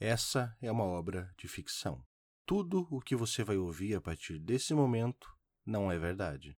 [0.00, 2.06] Essa é uma obra de ficção.
[2.46, 5.28] Tudo o que você vai ouvir a partir desse momento
[5.66, 6.56] não é verdade.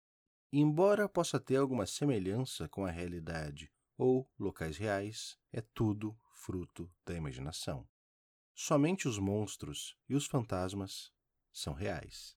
[0.52, 7.14] Embora possa ter alguma semelhança com a realidade ou locais reais, é tudo fruto da
[7.14, 7.88] imaginação.
[8.54, 11.10] Somente os monstros e os fantasmas
[11.50, 12.36] são reais.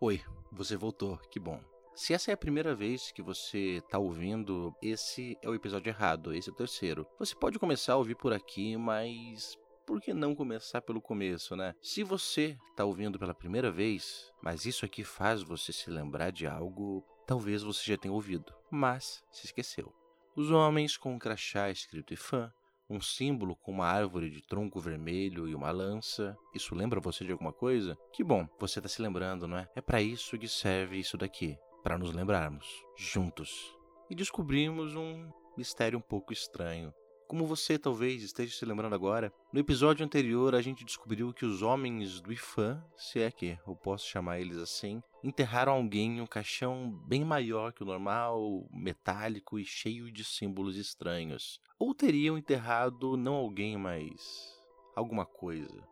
[0.00, 1.71] Oi, você voltou, que bom.
[1.94, 6.32] Se essa é a primeira vez que você está ouvindo, esse é o episódio errado,
[6.32, 7.06] esse é o terceiro.
[7.18, 11.74] Você pode começar a ouvir por aqui, mas por que não começar pelo começo, né?
[11.82, 16.46] Se você está ouvindo pela primeira vez, mas isso aqui faz você se lembrar de
[16.46, 19.92] algo, talvez você já tenha ouvido, mas se esqueceu.
[20.34, 22.50] Os homens com um crachá escrito IFAM
[22.88, 26.36] um símbolo com uma árvore de tronco vermelho e uma lança.
[26.54, 27.96] Isso lembra você de alguma coisa?
[28.12, 29.66] Que bom, você está se lembrando, não é?
[29.74, 33.76] É para isso que serve isso daqui para nos lembrarmos, juntos.
[34.08, 36.94] E descobrimos um mistério um pouco estranho.
[37.26, 41.62] Como você talvez esteja se lembrando agora, no episódio anterior a gente descobriu que os
[41.62, 46.26] homens do Ifan, se é que eu posso chamar eles assim, enterraram alguém em um
[46.26, 51.58] caixão bem maior que o normal, metálico e cheio de símbolos estranhos.
[51.78, 54.60] Ou teriam enterrado não alguém, mas
[54.94, 55.91] alguma coisa.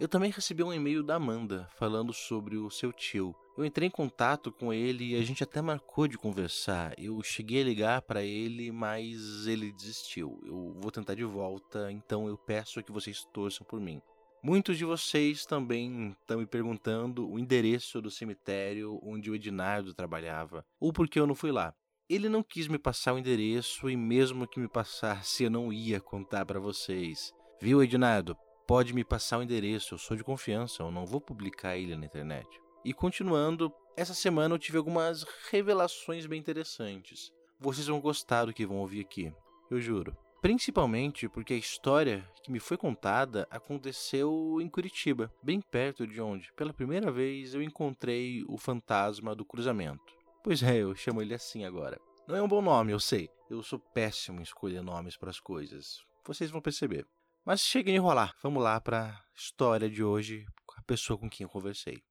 [0.00, 3.34] Eu também recebi um e-mail da Amanda falando sobre o seu tio.
[3.56, 6.94] Eu entrei em contato com ele e a gente até marcou de conversar.
[6.96, 10.40] Eu cheguei a ligar para ele, mas ele desistiu.
[10.44, 14.00] Eu vou tentar de volta, então eu peço que vocês torçam por mim.
[14.40, 20.64] Muitos de vocês também estão me perguntando o endereço do cemitério onde o Ednardo trabalhava,
[20.78, 21.74] ou porque eu não fui lá.
[22.08, 26.00] Ele não quis me passar o endereço e mesmo que me passasse eu não ia
[26.00, 27.32] contar para vocês.
[27.60, 28.36] Viu, Ednardo?
[28.68, 32.04] Pode me passar o endereço, eu sou de confiança, eu não vou publicar ele na
[32.04, 32.46] internet.
[32.84, 37.32] E continuando, essa semana eu tive algumas revelações bem interessantes.
[37.58, 39.32] Vocês vão gostar do que vão ouvir aqui,
[39.70, 40.14] eu juro.
[40.42, 46.52] Principalmente porque a história que me foi contada aconteceu em Curitiba, bem perto de onde,
[46.52, 50.14] pela primeira vez, eu encontrei o fantasma do cruzamento.
[50.44, 51.98] Pois é, eu chamo ele assim agora.
[52.28, 53.30] Não é um bom nome, eu sei.
[53.48, 56.04] Eu sou péssimo em escolher nomes para as coisas.
[56.22, 57.06] Vocês vão perceber.
[57.48, 58.36] Mas chega de enrolar.
[58.42, 62.02] Vamos lá para a história de hoje com a pessoa com quem eu conversei.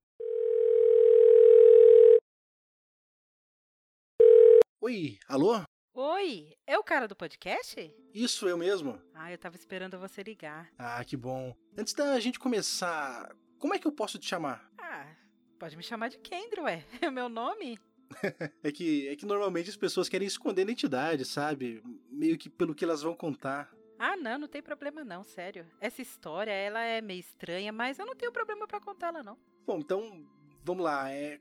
[4.81, 5.61] Oi, alô?
[5.93, 7.93] Oi, é o cara do podcast?
[8.15, 8.99] Isso, eu mesmo.
[9.13, 10.71] Ah, eu tava esperando você ligar.
[10.75, 11.55] Ah, que bom.
[11.77, 14.67] Antes da gente começar, como é que eu posso te chamar?
[14.79, 15.15] Ah,
[15.59, 16.83] pode me chamar de Kendro, ué.
[16.99, 17.79] É o meu nome.
[18.63, 21.83] é, que, é que normalmente as pessoas querem esconder a identidade, sabe?
[22.09, 23.76] Meio que pelo que elas vão contar.
[23.99, 25.65] Ah, não, não tem problema não, sério.
[25.81, 29.37] Essa história, ela é meio estranha, mas eu não tenho problema para contá-la não.
[29.65, 30.25] Bom, então,
[30.63, 31.11] vamos lá.
[31.11, 31.39] É,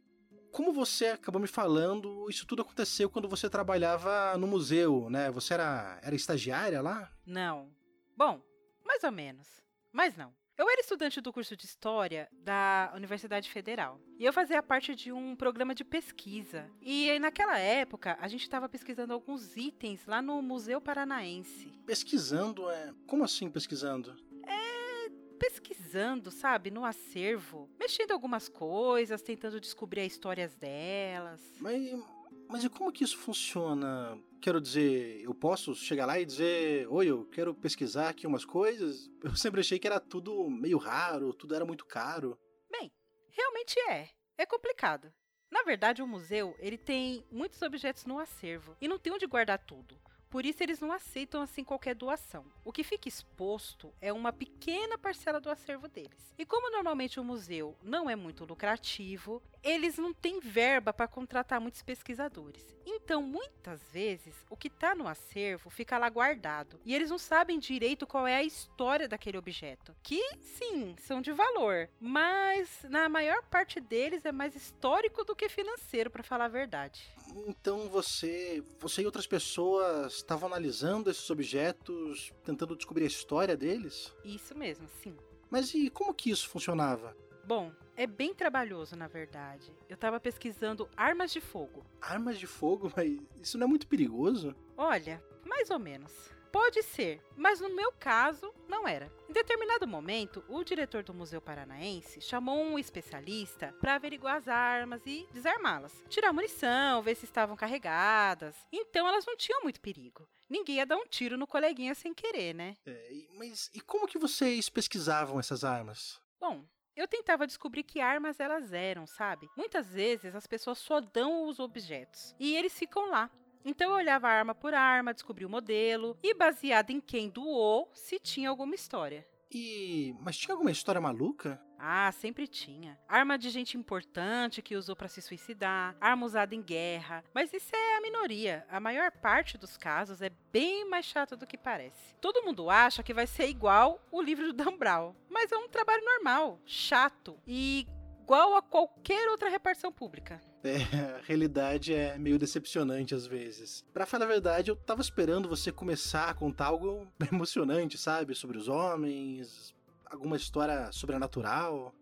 [0.51, 5.31] como você acabou me falando, isso tudo aconteceu quando você trabalhava no museu, né?
[5.31, 7.13] Você era, era estagiária lá?
[7.27, 7.71] Não.
[8.17, 8.41] Bom,
[8.85, 9.47] mais ou menos.
[9.93, 10.33] Mas não.
[10.59, 14.01] Eu era estudante do curso de História da Universidade Federal.
[14.19, 16.71] E eu fazia parte de um programa de pesquisa.
[16.81, 21.71] E naquela época, a gente estava pesquisando alguns itens lá no Museu Paranaense.
[21.85, 22.71] Pesquisando?
[22.71, 22.95] É...
[23.07, 24.17] Como assim pesquisando?
[24.47, 25.11] É.
[25.39, 31.41] Pesquisando, sabe, no acervo, mexendo algumas coisas, tentando descobrir as histórias delas.
[31.61, 32.03] Mas,
[32.49, 34.19] mas e como que isso funciona?
[34.41, 39.11] Quero dizer, eu posso chegar lá e dizer: Oi, eu quero pesquisar aqui umas coisas?
[39.23, 42.39] Eu sempre achei que era tudo meio raro, tudo era muito caro.
[42.71, 42.93] Bem,
[43.31, 44.09] realmente é.
[44.39, 45.13] É complicado.
[45.51, 49.59] Na verdade, o museu ele tem muitos objetos no acervo e não tem onde guardar
[49.59, 49.99] tudo.
[50.31, 52.45] Por isso eles não aceitam assim qualquer doação.
[52.65, 56.35] O que fica exposto é uma pequena parcela do acervo deles.
[56.39, 61.61] E como normalmente o museu não é muito lucrativo, eles não têm verba para contratar
[61.61, 62.77] muitos pesquisadores.
[62.85, 67.59] Então, muitas vezes, o que está no acervo fica lá guardado e eles não sabem
[67.59, 73.43] direito qual é a história daquele objeto, que sim, são de valor, mas na maior
[73.45, 77.11] parte deles é mais histórico do que financeiro, para falar a verdade.
[77.47, 84.15] Então, você, você e outras pessoas estavam analisando esses objetos, tentando descobrir a história deles?
[84.25, 85.17] Isso mesmo, sim.
[85.51, 87.17] Mas e como que isso funcionava?
[87.45, 89.73] Bom, é bem trabalhoso, na verdade.
[89.89, 91.85] Eu estava pesquisando armas de fogo.
[92.01, 92.93] Armas de fogo?
[92.97, 94.55] Mas isso não é muito perigoso?
[94.77, 96.13] Olha, mais ou menos.
[96.57, 99.13] Pode ser, mas no meu caso, não era.
[99.29, 105.03] Em determinado momento, o diretor do Museu Paranaense chamou um especialista para averiguar as armas
[105.05, 105.93] e desarmá-las.
[106.09, 108.57] Tirar munição, ver se estavam carregadas.
[108.73, 110.27] Então elas não tinham muito perigo.
[110.49, 112.79] Ninguém ia dar um tiro no coleguinha sem querer, né?
[112.87, 116.19] É, mas e como que vocês pesquisavam essas armas?
[116.41, 116.65] Bom,
[116.97, 119.47] eu tentava descobrir que armas elas eram, sabe?
[119.59, 123.31] Muitas vezes as pessoas só dão os objetos e eles ficam lá.
[123.69, 128.17] Então eu olhava arma por arma, descobria o modelo e, baseado em quem doou, se
[128.21, 129.27] tinha alguma história.
[129.51, 130.15] E.
[130.21, 131.61] Mas tinha alguma história maluca?
[131.77, 132.97] Ah, sempre tinha.
[133.09, 137.25] Arma de gente importante que usou para se suicidar, arma usada em guerra.
[137.35, 138.65] Mas isso é a minoria.
[138.69, 142.15] A maior parte dos casos é bem mais chato do que parece.
[142.21, 145.69] Todo mundo acha que vai ser igual o livro do Dan Brown, mas é um
[145.69, 147.85] trabalho normal, chato e
[148.23, 150.41] igual a qualquer outra repartição pública.
[150.67, 153.85] É, a realidade é meio decepcionante às vezes.
[153.93, 158.35] Para falar a verdade, eu tava esperando você começar a contar algo emocionante, sabe?
[158.35, 159.75] Sobre os homens,
[160.07, 161.95] alguma história sobrenatural.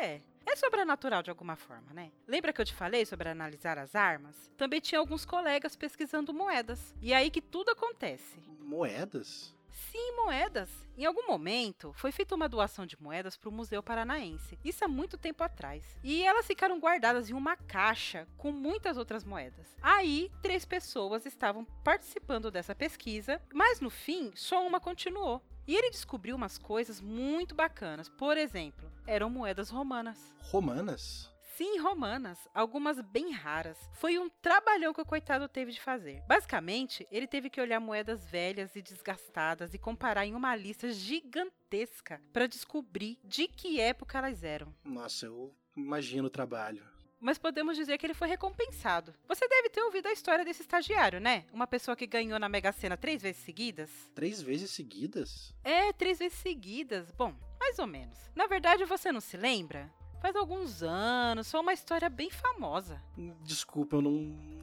[0.00, 2.10] É, é sobrenatural de alguma forma, né?
[2.26, 4.50] Lembra que eu te falei sobre analisar as armas?
[4.56, 6.94] Também tinha alguns colegas pesquisando moedas.
[7.00, 8.38] E é aí que tudo acontece.
[8.60, 9.54] Moedas?
[9.72, 10.68] Sim, moedas.
[10.96, 14.58] Em algum momento, foi feita uma doação de moedas para o Museu Paranaense.
[14.64, 15.84] Isso há muito tempo atrás.
[16.02, 19.66] E elas ficaram guardadas em uma caixa com muitas outras moedas.
[19.82, 25.42] Aí, três pessoas estavam participando dessa pesquisa, mas no fim, só uma continuou.
[25.66, 28.08] E ele descobriu umas coisas muito bacanas.
[28.08, 30.34] Por exemplo, eram moedas romanas.
[30.40, 31.30] Romanas?
[31.60, 33.76] Sim, romanas, algumas bem raras.
[33.92, 36.22] Foi um trabalhão que o coitado teve de fazer.
[36.26, 42.18] Basicamente, ele teve que olhar moedas velhas e desgastadas e comparar em uma lista gigantesca
[42.32, 44.74] para descobrir de que época elas eram.
[44.82, 46.82] Nossa, eu imagino o trabalho.
[47.20, 49.14] Mas podemos dizer que ele foi recompensado.
[49.28, 51.44] Você deve ter ouvido a história desse estagiário, né?
[51.52, 53.90] Uma pessoa que ganhou na Mega Sena três vezes seguidas.
[54.14, 55.54] Três vezes seguidas?
[55.62, 57.12] É, três vezes seguidas.
[57.12, 58.16] Bom, mais ou menos.
[58.34, 59.92] Na verdade, você não se lembra?
[60.20, 63.02] Faz alguns anos, foi uma história bem famosa.
[63.42, 64.12] Desculpa, eu não,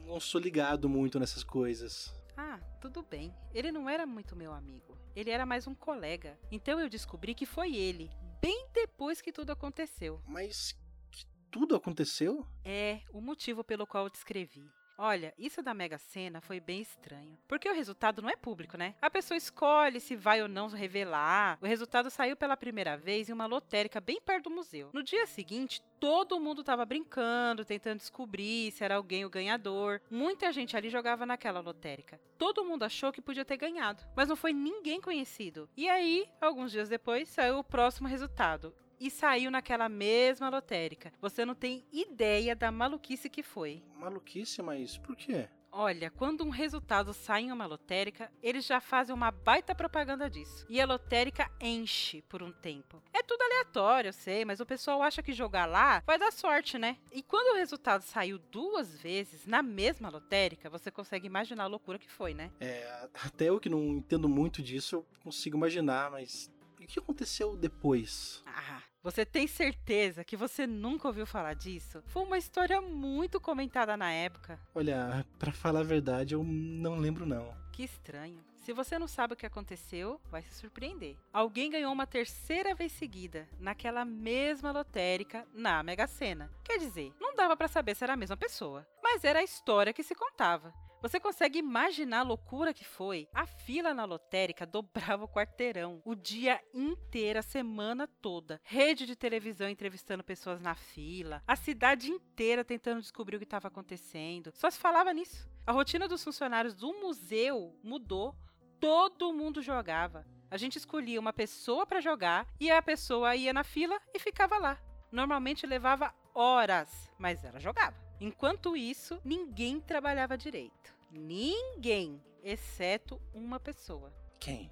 [0.06, 2.14] não sou ligado muito nessas coisas.
[2.36, 3.34] Ah, tudo bem.
[3.52, 4.96] Ele não era muito meu amigo.
[5.16, 6.38] Ele era mais um colega.
[6.52, 8.08] Então eu descobri que foi ele,
[8.40, 10.22] bem depois que tudo aconteceu.
[10.24, 10.78] Mas
[11.10, 12.46] que tudo aconteceu?
[12.64, 14.64] É, o motivo pelo qual eu descrevi.
[15.00, 17.38] Olha, isso da Mega Sena foi bem estranho.
[17.46, 18.96] Porque o resultado não é público, né?
[19.00, 21.56] A pessoa escolhe se vai ou não revelar.
[21.62, 24.90] O resultado saiu pela primeira vez em uma lotérica bem perto do museu.
[24.92, 30.00] No dia seguinte, todo mundo tava brincando, tentando descobrir se era alguém o ganhador.
[30.10, 32.20] Muita gente ali jogava naquela lotérica.
[32.36, 35.70] Todo mundo achou que podia ter ganhado, mas não foi ninguém conhecido.
[35.76, 41.12] E aí, alguns dias depois, saiu o próximo resultado e saiu naquela mesma lotérica.
[41.20, 43.82] Você não tem ideia da maluquice que foi.
[43.96, 45.48] Maluquice, mas por quê?
[45.70, 50.66] Olha, quando um resultado sai em uma lotérica, eles já fazem uma baita propaganda disso.
[50.68, 53.02] E a lotérica enche por um tempo.
[53.12, 56.78] É tudo aleatório, eu sei, mas o pessoal acha que jogar lá vai dar sorte,
[56.78, 56.96] né?
[57.12, 61.98] E quando o resultado saiu duas vezes na mesma lotérica, você consegue imaginar a loucura
[61.98, 62.50] que foi, né?
[62.60, 67.56] É, até eu que não entendo muito disso, eu consigo imaginar, mas o que aconteceu
[67.56, 68.42] depois?
[68.46, 72.02] Ah, você tem certeza que você nunca ouviu falar disso?
[72.06, 74.60] Foi uma história muito comentada na época.
[74.74, 77.54] Olha, para falar a verdade, eu não lembro não.
[77.72, 78.44] Que estranho.
[78.56, 81.16] Se você não sabe o que aconteceu, vai se surpreender.
[81.32, 86.50] Alguém ganhou uma terceira vez seguida, naquela mesma lotérica, na Mega Sena.
[86.62, 89.92] Quer dizer, não dava para saber se era a mesma pessoa, mas era a história
[89.92, 90.74] que se contava.
[91.00, 93.28] Você consegue imaginar a loucura que foi?
[93.32, 98.60] A fila na lotérica dobrava o quarteirão o dia inteiro, a semana toda.
[98.64, 103.68] Rede de televisão entrevistando pessoas na fila, a cidade inteira tentando descobrir o que estava
[103.68, 104.50] acontecendo.
[104.54, 105.48] Só se falava nisso.
[105.64, 108.34] A rotina dos funcionários do museu mudou.
[108.80, 110.26] Todo mundo jogava.
[110.50, 114.58] A gente escolhia uma pessoa para jogar e a pessoa ia na fila e ficava
[114.58, 114.78] lá.
[115.12, 118.07] Normalmente levava horas, mas ela jogava.
[118.20, 120.94] Enquanto isso, ninguém trabalhava direito.
[121.10, 124.12] Ninguém, exceto uma pessoa.
[124.40, 124.70] Quem?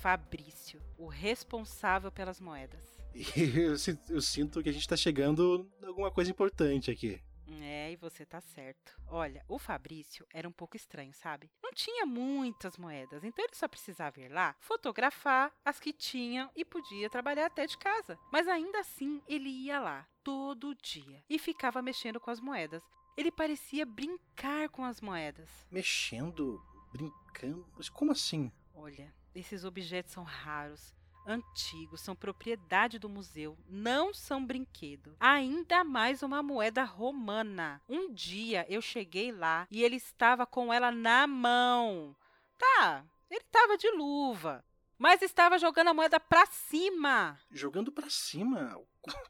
[0.00, 3.00] Fabrício, o responsável pelas moedas.
[3.36, 3.74] Eu,
[4.08, 7.20] eu sinto que a gente tá chegando a alguma coisa importante aqui.
[7.60, 8.96] É, e você tá certo.
[9.08, 11.50] Olha, o Fabrício era um pouco estranho, sabe?
[11.62, 16.64] Não tinha muitas moedas, então ele só precisava ir lá, fotografar as que tinham e
[16.64, 18.18] podia trabalhar até de casa.
[18.32, 22.82] Mas ainda assim, ele ia lá todo dia e ficava mexendo com as moedas.
[23.16, 25.50] Ele parecia brincar com as moedas.
[25.70, 26.62] Mexendo?
[26.92, 27.66] Brincando?
[27.76, 28.50] Mas como assim?
[28.74, 30.94] Olha, esses objetos são raros
[31.26, 35.16] antigos, são propriedade do museu, não são brinquedo.
[35.18, 37.80] Ainda mais uma moeda romana.
[37.88, 42.16] Um dia eu cheguei lá e ele estava com ela na mão.
[42.58, 44.64] Tá, ele estava de luva,
[44.98, 47.38] mas estava jogando a moeda para cima.
[47.50, 48.80] Jogando para cima?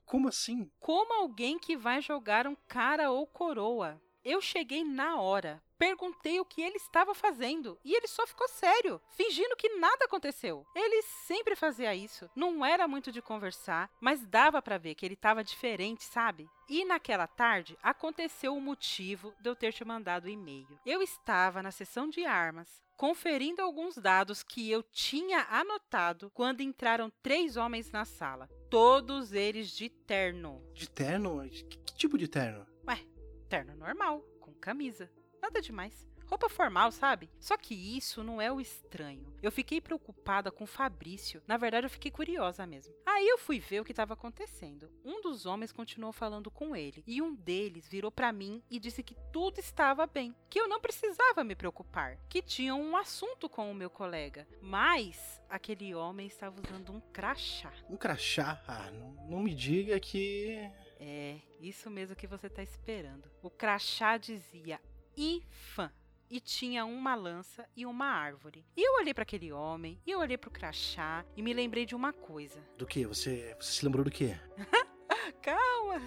[0.04, 0.70] Como assim?
[0.78, 4.00] Como alguém que vai jogar um cara ou coroa.
[4.24, 9.00] Eu cheguei na hora, Perguntei o que ele estava fazendo e ele só ficou sério,
[9.16, 10.64] fingindo que nada aconteceu.
[10.76, 12.30] Ele sempre fazia isso.
[12.36, 16.48] Não era muito de conversar, mas dava para ver que ele estava diferente, sabe?
[16.68, 20.78] E naquela tarde aconteceu o motivo de eu ter te mandado o e-mail.
[20.86, 27.10] Eu estava na sessão de armas, conferindo alguns dados que eu tinha anotado quando entraram
[27.20, 28.48] três homens na sala.
[28.70, 30.64] Todos eles de terno.
[30.74, 31.42] De terno?
[31.50, 32.64] Que, que tipo de terno?
[32.86, 33.04] Ué,
[33.48, 35.10] terno normal, com camisa.
[35.42, 36.08] Nada demais.
[36.32, 37.28] Roupa formal, sabe?
[37.38, 39.34] Só que isso não é o estranho.
[39.42, 41.42] Eu fiquei preocupada com o Fabrício.
[41.46, 42.94] Na verdade, eu fiquei curiosa mesmo.
[43.04, 44.88] Aí eu fui ver o que estava acontecendo.
[45.04, 49.02] Um dos homens continuou falando com ele e um deles virou para mim e disse
[49.02, 53.70] que tudo estava bem, que eu não precisava me preocupar, que tinham um assunto com
[53.70, 54.48] o meu colega.
[54.62, 57.74] Mas aquele homem estava usando um crachá.
[57.90, 58.62] Um crachá?
[58.66, 63.28] Ah, não, não me diga que é, isso mesmo que você está esperando.
[63.42, 64.80] O crachá dizia
[65.16, 65.90] IFAM
[66.32, 68.64] e tinha uma lança e uma árvore.
[68.74, 71.84] E eu olhei para aquele homem, e eu olhei para o crachá e me lembrei
[71.84, 72.58] de uma coisa.
[72.78, 73.04] Do que?
[73.04, 74.34] Você, você se lembrou do que?
[75.42, 76.00] Calma.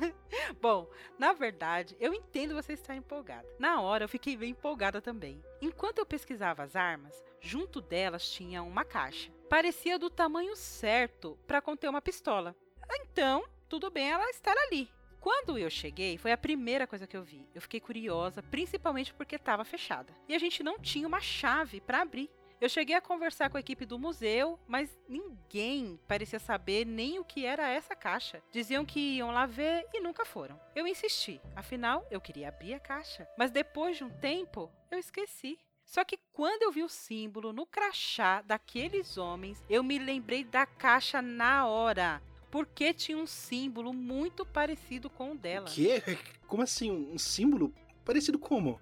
[0.59, 3.47] Bom, na verdade, eu entendo você estar empolgada.
[3.59, 5.43] Na hora eu fiquei bem empolgada também.
[5.61, 9.31] Enquanto eu pesquisava as armas, junto delas tinha uma caixa.
[9.47, 12.55] Parecia do tamanho certo para conter uma pistola.
[12.89, 14.89] Então, tudo bem ela estar ali.
[15.25, 17.49] Quando eu cheguei, foi a primeira coisa que eu vi.
[17.55, 20.15] Eu fiquei curiosa, principalmente porque estava fechada.
[20.29, 22.29] E a gente não tinha uma chave para abrir.
[22.61, 27.25] Eu cheguei a conversar com a equipe do museu, mas ninguém parecia saber nem o
[27.25, 28.39] que era essa caixa.
[28.51, 30.61] Diziam que iam lá ver e nunca foram.
[30.75, 35.57] Eu insisti, afinal eu queria abrir a caixa, mas depois de um tempo eu esqueci.
[35.83, 40.67] Só que quando eu vi o símbolo no crachá daqueles homens, eu me lembrei da
[40.67, 42.21] caixa na hora
[42.55, 45.65] porque tinha um símbolo muito parecido com o dela.
[45.65, 46.01] Que?
[46.47, 46.89] Como assim?
[46.89, 47.73] Um símbolo?
[48.05, 48.79] Parecido como?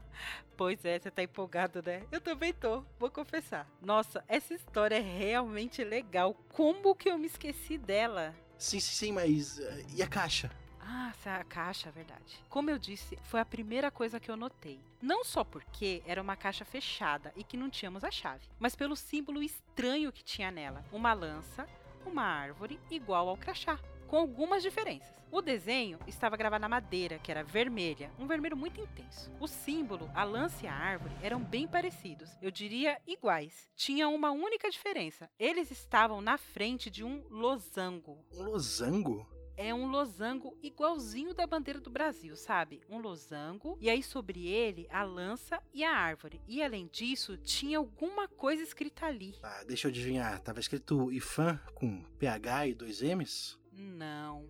[0.56, 2.04] pois é, você tá empolgado, né?
[2.12, 3.68] Eu também tô, vou confessar.
[3.82, 6.34] Nossa, essa história é realmente legal.
[6.52, 8.32] Como que eu me esqueci dela?
[8.56, 9.58] Sim, sim, sim, mas.
[9.58, 10.48] Uh, e a caixa?
[10.80, 12.44] Ah, a caixa, verdade.
[12.48, 14.78] Como eu disse, foi a primeira coisa que eu notei.
[15.02, 18.94] Não só porque era uma caixa fechada e que não tínhamos a chave, mas pelo
[18.94, 20.84] símbolo estranho que tinha nela.
[20.92, 21.68] Uma lança,
[22.08, 25.14] uma árvore igual ao crachá, com algumas diferenças.
[25.30, 29.32] O desenho estava gravado na madeira, que era vermelha, um vermelho muito intenso.
[29.40, 33.68] O símbolo, a lança e a árvore eram bem parecidos, eu diria iguais.
[33.74, 38.24] Tinha uma única diferença: eles estavam na frente de um losango.
[38.32, 39.26] Um losango?
[39.56, 42.80] É um losango igualzinho da bandeira do Brasil, sabe?
[42.88, 46.40] Um losango e aí sobre ele a lança e a árvore.
[46.46, 49.34] E além disso, tinha alguma coisa escrita ali.
[49.42, 50.38] Ah, deixa eu adivinhar.
[50.40, 53.58] Tava escrito IFAM com PH e dois M's?
[53.72, 54.48] Não.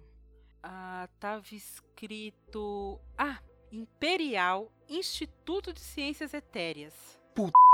[0.62, 3.00] Ah, tava escrito.
[3.16, 6.94] Ah, Imperial Instituto de Ciências Etéreas.
[7.34, 7.65] Puta.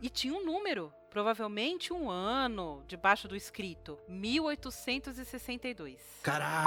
[0.00, 0.92] E tinha um número.
[1.10, 6.00] Provavelmente um ano debaixo do escrito: 1862.
[6.22, 6.66] Caralho!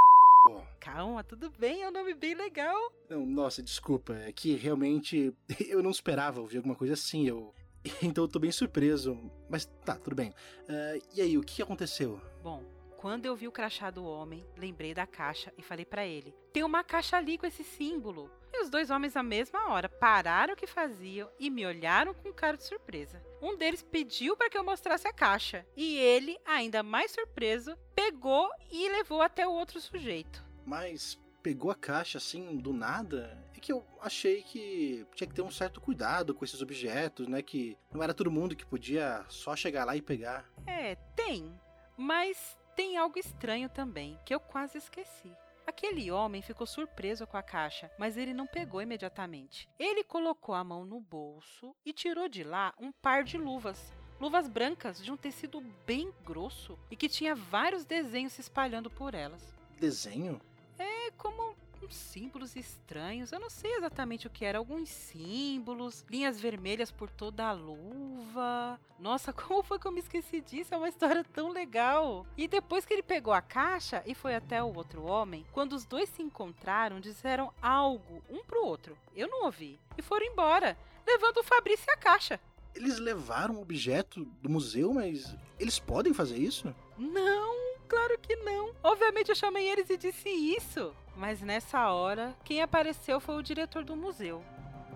[0.79, 2.91] Calma, tudo bem, é um nome bem legal.
[3.09, 5.33] Não, nossa, desculpa, é que realmente
[5.69, 7.53] eu não esperava ouvir alguma coisa assim, eu.
[8.01, 9.17] Então eu tô bem surpreso,
[9.49, 10.31] mas tá, tudo bem.
[10.67, 12.21] Uh, e aí, o que aconteceu?
[12.41, 12.63] Bom,
[13.03, 16.63] quando eu vi o crachá do homem, lembrei da caixa e falei para ele: tem
[16.63, 18.31] uma caixa ali com esse símbolo.
[18.53, 22.31] E os dois homens, na mesma hora, pararam o que faziam e me olharam com
[22.31, 23.21] cara de surpresa.
[23.41, 28.49] Um deles pediu para que eu mostrasse a caixa, e ele, ainda mais surpreso, pegou
[28.71, 30.41] e levou até o outro sujeito.
[30.65, 33.37] Mas pegou a caixa assim do nada?
[33.53, 37.41] É que eu achei que tinha que ter um certo cuidado com esses objetos, né?
[37.41, 40.49] Que não era todo mundo que podia só chegar lá e pegar.
[40.65, 41.53] É, tem.
[41.97, 45.31] Mas tem algo estranho também, que eu quase esqueci.
[45.65, 49.69] Aquele homem ficou surpreso com a caixa, mas ele não pegou imediatamente.
[49.79, 53.93] Ele colocou a mão no bolso e tirou de lá um par de luvas.
[54.19, 59.13] Luvas brancas de um tecido bem grosso e que tinha vários desenhos se espalhando por
[59.13, 59.53] elas.
[59.79, 60.39] Desenho?
[60.77, 63.31] É como uns símbolos estranhos.
[63.31, 64.57] Eu não sei exatamente o que era.
[64.57, 68.79] Alguns símbolos, linhas vermelhas por toda a luva.
[68.99, 70.73] Nossa, como foi que eu me esqueci disso?
[70.73, 72.25] É uma história tão legal.
[72.37, 75.85] E depois que ele pegou a caixa e foi até o outro homem, quando os
[75.85, 78.97] dois se encontraram, disseram algo um pro outro.
[79.15, 79.79] Eu não ouvi.
[79.97, 82.39] E foram embora, levando o Fabrício e a caixa.
[82.75, 86.73] Eles levaram um objeto do museu, mas eles podem fazer isso?
[86.97, 88.73] Não, claro que não.
[88.81, 90.93] Obviamente eu chamei eles e disse isso.
[91.15, 94.43] Mas nessa hora, quem apareceu foi o diretor do museu.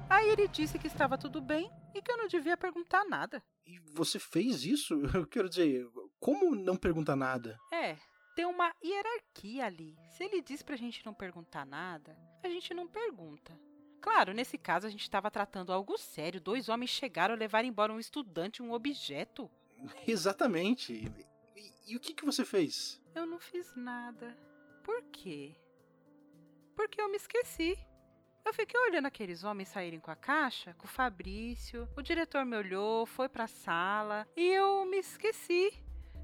[0.09, 3.43] Aí ele disse que estava tudo bem e que eu não devia perguntar nada.
[3.65, 4.93] E você fez isso?
[5.13, 5.85] Eu quero dizer,
[6.19, 7.59] como não perguntar nada?
[7.71, 7.97] É,
[8.35, 9.97] tem uma hierarquia ali.
[10.09, 13.59] Se ele diz pra gente não perguntar nada, a gente não pergunta.
[13.99, 16.39] Claro, nesse caso a gente estava tratando algo sério.
[16.39, 19.51] Dois homens chegaram a levar embora um estudante um objeto.
[20.07, 21.11] Exatamente.
[21.55, 23.01] E, e o que, que você fez?
[23.13, 24.37] Eu não fiz nada.
[24.83, 25.55] Por quê?
[26.77, 27.75] Porque eu me esqueci.
[28.45, 31.89] Eu fiquei olhando aqueles homens saírem com a caixa, com o Fabrício.
[31.97, 35.73] O diretor me olhou, foi pra sala e eu me esqueci.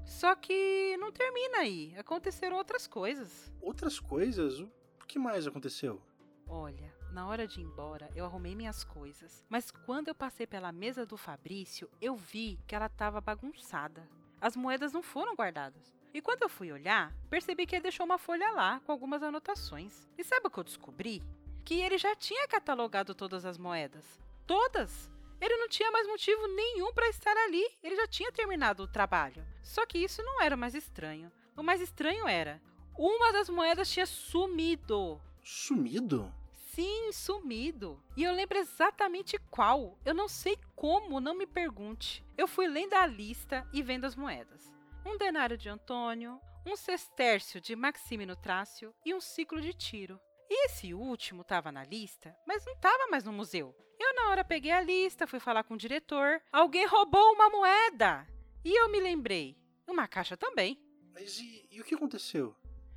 [0.06, 1.92] Só que não termina aí.
[1.98, 3.52] Aconteceram outras coisas.
[3.60, 4.60] Outras coisas?
[4.60, 6.00] O que mais aconteceu?
[6.46, 9.44] Olha, na hora de ir embora, eu arrumei minhas coisas.
[9.48, 14.08] Mas quando eu passei pela mesa do Fabrício, eu vi que ela estava bagunçada.
[14.40, 15.93] As moedas não foram guardadas.
[16.14, 20.06] E quando eu fui olhar, percebi que ele deixou uma folha lá com algumas anotações.
[20.16, 21.20] E sabe o que eu descobri?
[21.64, 24.04] Que ele já tinha catalogado todas as moedas.
[24.46, 25.10] Todas!
[25.40, 27.68] Ele não tinha mais motivo nenhum para estar ali.
[27.82, 29.44] Ele já tinha terminado o trabalho.
[29.60, 31.32] Só que isso não era o mais estranho.
[31.56, 32.62] O mais estranho era:
[32.96, 35.20] uma das moedas tinha sumido.
[35.42, 36.32] Sumido?
[36.72, 38.00] Sim, sumido.
[38.16, 39.98] E eu lembro exatamente qual.
[40.04, 42.24] Eu não sei como, não me pergunte.
[42.38, 44.73] Eu fui lendo a lista e vendo as moedas.
[45.06, 50.18] Um denário de Antônio, um sestércio de Maximino Trácio e um ciclo de tiro.
[50.48, 53.76] E esse último estava na lista, mas não estava mais no museu.
[53.98, 56.40] Eu, na hora, peguei a lista, fui falar com o diretor.
[56.50, 58.26] Alguém roubou uma moeda!
[58.64, 59.56] E eu me lembrei.
[59.86, 60.80] Uma caixa também.
[61.12, 62.56] Mas e, e o que aconteceu?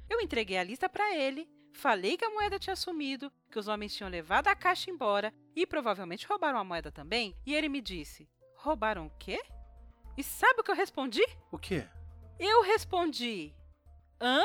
[0.10, 3.94] Eu entreguei a lista para ele, falei que a moeda tinha sumido, que os homens
[3.94, 7.36] tinham levado a caixa embora e provavelmente roubaram a moeda também.
[7.46, 9.42] E ele me disse: Roubaram o quê?
[10.18, 11.24] E sabe o que eu respondi?
[11.52, 11.88] O quê?
[12.40, 13.54] Eu respondi:
[14.22, 14.44] Hã?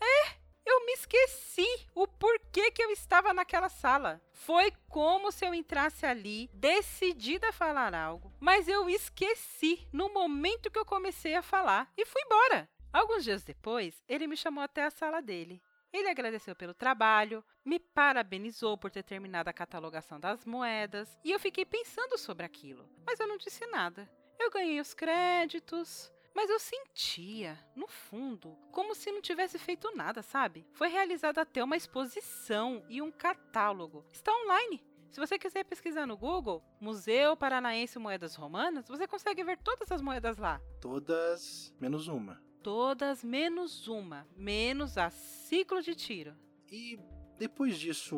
[0.00, 4.20] É, eu me esqueci o porquê que eu estava naquela sala.
[4.32, 10.70] Foi como se eu entrasse ali, decidida a falar algo, mas eu esqueci no momento
[10.70, 12.68] que eu comecei a falar e fui embora.
[12.92, 15.62] Alguns dias depois, ele me chamou até a sala dele.
[15.92, 21.38] Ele agradeceu pelo trabalho, me parabenizou por ter terminado a catalogação das moedas e eu
[21.38, 24.10] fiquei pensando sobre aquilo, mas eu não disse nada.
[24.38, 30.22] Eu ganhei os créditos, mas eu sentia, no fundo, como se não tivesse feito nada,
[30.22, 30.64] sabe?
[30.70, 34.06] Foi realizada até uma exposição e um catálogo.
[34.12, 34.80] Está online.
[35.10, 40.00] Se você quiser pesquisar no Google Museu Paranaense Moedas Romanas, você consegue ver todas as
[40.00, 40.60] moedas lá.
[40.80, 42.40] Todas menos uma.
[42.62, 46.36] Todas menos uma, menos a ciclo de tiro.
[46.70, 47.00] E
[47.36, 48.16] depois disso,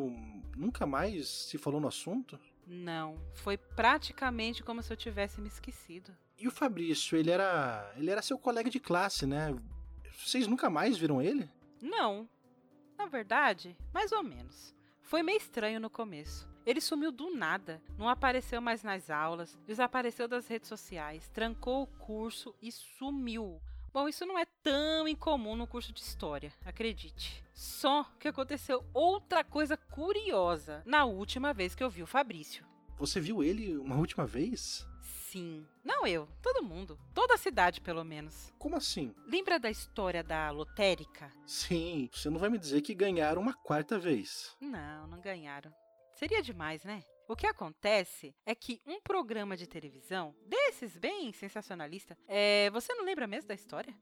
[0.55, 2.39] nunca mais se falou no assunto?
[2.73, 6.15] Não, foi praticamente como se eu tivesse me esquecido.
[6.39, 9.53] E o Fabrício, ele era, ele era seu colega de classe, né?
[10.17, 11.49] Vocês nunca mais viram ele?
[11.81, 12.29] Não.
[12.97, 14.73] Na verdade, mais ou menos.
[15.01, 16.49] Foi meio estranho no começo.
[16.65, 21.87] Ele sumiu do nada, não apareceu mais nas aulas, desapareceu das redes sociais, trancou o
[21.87, 23.61] curso e sumiu.
[23.93, 27.43] Bom, isso não é tão incomum no curso de história, acredite.
[27.53, 32.65] Só que aconteceu outra coisa curiosa na última vez que eu vi o Fabrício.
[32.97, 34.87] Você viu ele uma última vez?
[35.01, 35.67] Sim.
[35.83, 36.97] Não eu, todo mundo.
[37.13, 38.53] Toda a cidade, pelo menos.
[38.57, 39.13] Como assim?
[39.27, 41.31] Lembra da história da lotérica?
[41.45, 44.55] Sim, você não vai me dizer que ganharam uma quarta vez.
[44.61, 45.73] Não, não ganharam.
[46.13, 47.03] Seria demais, né?
[47.31, 52.69] O que acontece é que um programa de televisão, desses bem sensacionalista, é...
[52.71, 53.97] você não lembra mesmo da história?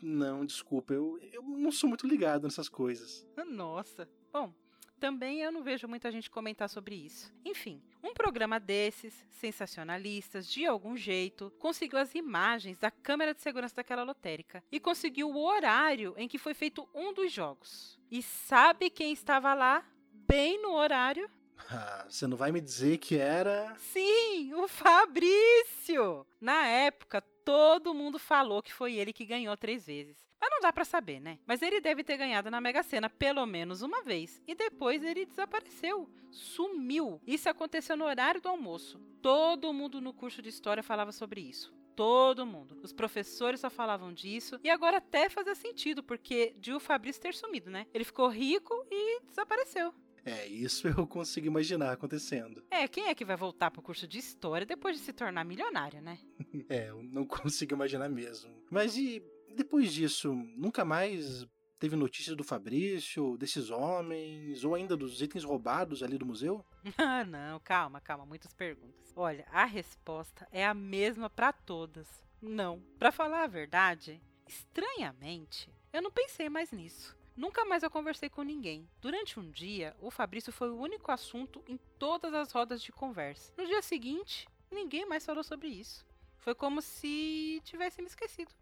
[0.00, 3.26] Não, desculpa, eu, eu não sou muito ligado nessas coisas.
[3.48, 4.08] Nossa.
[4.32, 4.54] Bom,
[5.00, 7.34] também eu não vejo muita gente comentar sobre isso.
[7.44, 13.74] Enfim, um programa desses, sensacionalistas, de algum jeito, conseguiu as imagens da câmera de segurança
[13.74, 17.98] daquela lotérica e conseguiu o horário em que foi feito um dos jogos.
[18.08, 21.28] E sabe quem estava lá, bem no horário?
[21.70, 23.74] Ah, você não vai me dizer que era.
[23.78, 26.26] Sim, o Fabrício!
[26.40, 30.16] Na época, todo mundo falou que foi ele que ganhou três vezes.
[30.40, 31.38] Mas não dá para saber, né?
[31.46, 34.42] Mas ele deve ter ganhado na Mega Sena pelo menos uma vez.
[34.46, 36.10] E depois ele desapareceu.
[36.32, 37.20] Sumiu.
[37.24, 38.98] Isso aconteceu no horário do almoço.
[39.22, 41.72] Todo mundo no curso de história falava sobre isso.
[41.94, 42.76] Todo mundo.
[42.82, 44.58] Os professores só falavam disso.
[44.64, 47.86] E agora até fazia sentido, porque de o Fabrício ter sumido, né?
[47.94, 49.94] Ele ficou rico e desapareceu.
[50.24, 52.64] É, isso eu consigo imaginar acontecendo.
[52.70, 56.00] É, quem é que vai voltar pro curso de história depois de se tornar milionário,
[56.00, 56.18] né?
[56.68, 58.52] é, eu não consigo imaginar mesmo.
[58.70, 59.22] Mas e
[59.54, 61.46] depois disso, nunca mais
[61.78, 66.64] teve notícia do Fabrício, desses homens, ou ainda dos itens roubados ali do museu?
[66.96, 69.12] Ah, não, calma, calma, muitas perguntas.
[69.14, 72.08] Olha, a resposta é a mesma para todas.
[72.40, 72.80] Não.
[72.98, 77.16] Para falar a verdade, estranhamente, eu não pensei mais nisso.
[77.36, 78.88] Nunca mais eu conversei com ninguém.
[79.00, 83.52] Durante um dia, o Fabrício foi o único assunto em todas as rodas de conversa.
[83.56, 86.04] No dia seguinte, ninguém mais falou sobre isso.
[86.38, 88.52] Foi como se tivesse me esquecido.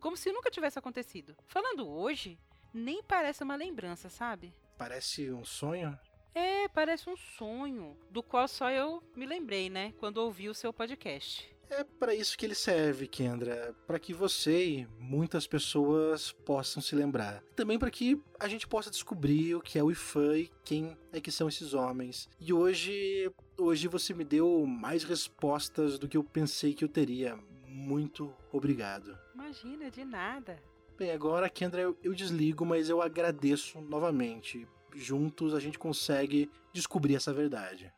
[0.00, 1.36] Como se nunca tivesse acontecido.
[1.46, 2.38] Falando hoje,
[2.72, 4.54] nem parece uma lembrança, sabe?
[4.78, 5.98] Parece um sonho?
[6.34, 10.72] É, parece um sonho, do qual só eu me lembrei, né, quando ouvi o seu
[10.72, 11.53] podcast.
[11.70, 16.94] É para isso que ele serve, Kendra, para que você e muitas pessoas possam se
[16.94, 17.42] lembrar.
[17.56, 21.20] Também para que a gente possa descobrir o que é o IFAM e quem é
[21.20, 22.28] que são esses homens.
[22.38, 27.36] E hoje, hoje você me deu mais respostas do que eu pensei que eu teria.
[27.66, 29.18] Muito obrigado.
[29.34, 30.62] Imagina, de nada.
[30.96, 34.66] Bem, agora, Kendra, eu, eu desligo, mas eu agradeço novamente.
[34.94, 37.92] Juntos a gente consegue descobrir essa verdade.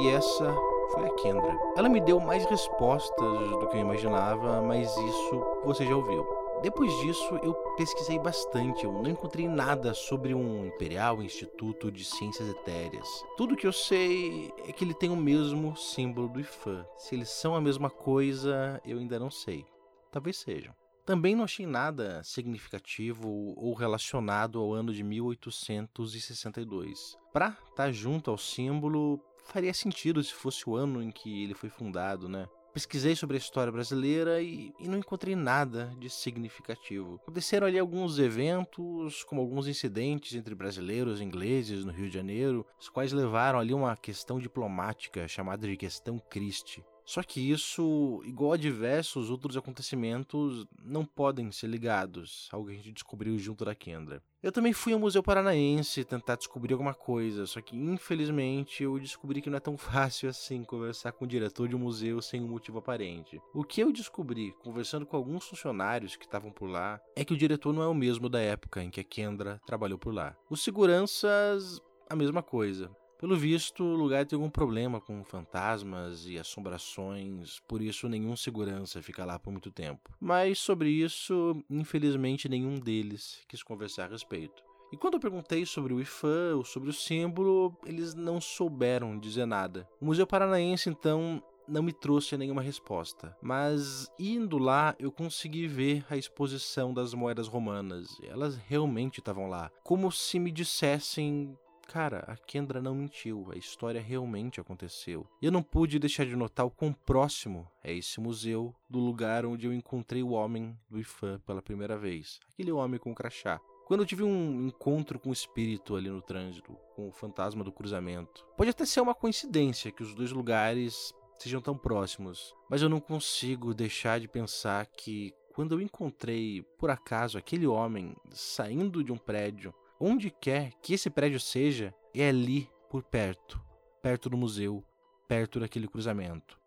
[0.00, 0.52] E essa
[0.94, 1.58] foi a Kendra.
[1.76, 6.26] Ela me deu mais respostas do que eu imaginava, mas isso você já ouviu.
[6.62, 12.48] Depois disso, eu pesquisei bastante, eu não encontrei nada sobre um Imperial Instituto de Ciências
[12.48, 13.06] Etéreas.
[13.36, 16.86] Tudo que eu sei é que ele tem o mesmo símbolo do IFAM.
[16.96, 19.66] Se eles são a mesma coisa, eu ainda não sei.
[20.10, 20.74] Talvez sejam.
[21.04, 27.18] Também não achei nada significativo ou relacionado ao ano de 1862.
[27.32, 31.54] Para estar tá junto ao símbolo, faria sentido se fosse o ano em que ele
[31.54, 32.48] foi fundado, né?
[32.72, 37.16] Pesquisei sobre a história brasileira e, e, não encontrei nada de significativo.
[37.16, 42.64] Aconteceram ali alguns eventos, como alguns incidentes entre brasileiros e ingleses no Rio de Janeiro,
[42.78, 46.84] os quais levaram ali uma questão diplomática chamada de questão Christie.
[47.10, 52.74] Só que isso, igual a diversos outros acontecimentos, não podem ser ligados ao que a
[52.76, 54.22] gente descobriu junto da Kendra.
[54.40, 59.42] Eu também fui ao Museu Paranaense tentar descobrir alguma coisa, só que infelizmente eu descobri
[59.42, 62.46] que não é tão fácil assim conversar com o diretor de um museu sem um
[62.46, 63.42] motivo aparente.
[63.52, 67.36] O que eu descobri, conversando com alguns funcionários que estavam por lá, é que o
[67.36, 70.36] diretor não é o mesmo da época em que a Kendra trabalhou por lá.
[70.48, 72.88] Os seguranças, a mesma coisa.
[73.20, 79.02] Pelo visto, o lugar tem algum problema com fantasmas e assombrações, por isso nenhum segurança
[79.02, 80.10] fica lá por muito tempo.
[80.18, 84.62] Mas sobre isso, infelizmente nenhum deles quis conversar a respeito.
[84.90, 89.44] E quando eu perguntei sobre o IFAM ou sobre o símbolo, eles não souberam dizer
[89.44, 89.86] nada.
[90.00, 93.36] O Museu Paranaense, então, não me trouxe nenhuma resposta.
[93.42, 98.18] Mas indo lá, eu consegui ver a exposição das moedas romanas.
[98.22, 101.54] Elas realmente estavam lá, como se me dissessem
[101.90, 105.26] cara, a Kendra não mentiu, a história realmente aconteceu.
[105.42, 109.44] E eu não pude deixar de notar o quão próximo é esse museu do lugar
[109.44, 112.38] onde eu encontrei o homem do IFAM pela primeira vez.
[112.52, 113.60] Aquele homem com o crachá.
[113.88, 117.72] Quando eu tive um encontro com o espírito ali no trânsito, com o fantasma do
[117.72, 118.46] cruzamento.
[118.56, 123.00] Pode até ser uma coincidência que os dois lugares sejam tão próximos, mas eu não
[123.00, 129.18] consigo deixar de pensar que quando eu encontrei, por acaso, aquele homem saindo de um
[129.18, 133.60] prédio onde quer que esse prédio seja, é ali por perto,
[134.02, 134.82] perto do museu,
[135.28, 136.58] perto daquele cruzamento.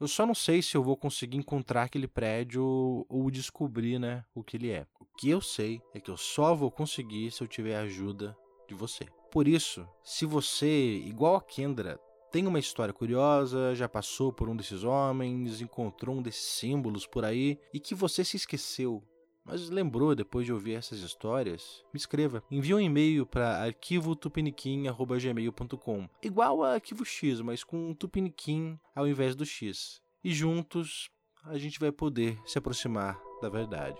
[0.00, 2.64] Eu só não sei se eu vou conseguir encontrar aquele prédio
[3.08, 4.86] ou descobrir, né, o que ele é.
[4.98, 8.36] O que eu sei é que eu só vou conseguir se eu tiver a ajuda
[8.66, 9.04] de você.
[9.30, 12.00] Por isso, se você, igual a Kendra,
[12.32, 17.24] tem uma história curiosa, já passou por um desses homens, encontrou um desses símbolos por
[17.24, 19.02] aí e que você se esqueceu
[19.50, 22.40] mas lembrou depois de ouvir essas histórias, me escreva.
[22.48, 29.44] Envie um e-mail para arquivotupiniquim.gmail.com Igual a arquivo X, mas com tupiniquim ao invés do
[29.44, 30.00] X.
[30.22, 31.10] E juntos
[31.42, 33.98] a gente vai poder se aproximar da verdade.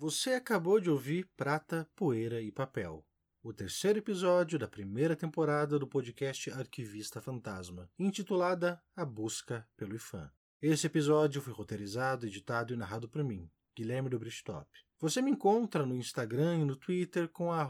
[0.00, 3.04] Você acabou de ouvir Prata, Poeira e Papel
[3.42, 10.30] o terceiro episódio da primeira temporada do podcast Arquivista Fantasma, intitulada A Busca pelo IFAM.
[10.60, 14.68] Esse episódio foi roteirizado, editado e narrado por mim, Guilherme do Bristop.
[14.98, 17.64] Você me encontra no Instagram e no Twitter com a.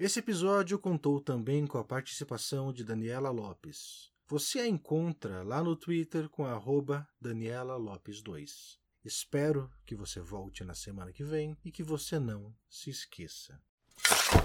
[0.00, 4.10] Esse episódio contou também com a participação de Daniela Lopes.
[4.26, 6.60] Você a encontra lá no Twitter com a
[7.20, 8.80] Daniela Lopes 2.
[9.04, 13.62] Espero que você volte na semana que vem e que você não se esqueça.
[14.06, 14.37] you